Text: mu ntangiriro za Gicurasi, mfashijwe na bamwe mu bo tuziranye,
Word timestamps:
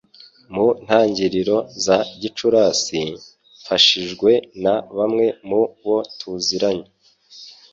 mu 0.53 0.65
ntangiriro 0.83 1.57
za 1.85 1.97
Gicurasi, 2.21 3.01
mfashijwe 3.59 4.31
na 4.63 4.75
bamwe 4.97 5.25
mu 5.47 5.61
bo 5.85 5.97
tuziranye, 6.19 6.87